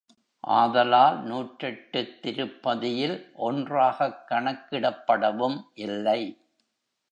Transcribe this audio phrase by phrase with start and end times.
[0.53, 3.15] ஆதலால் நூற்றெட்டுத் திருப்பதியில்
[3.39, 6.21] ஒன்றாகக் கணக்கிடப்படவும் இல்லை.